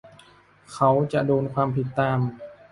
[0.73, 2.19] เขาจะโดนความผิดตาม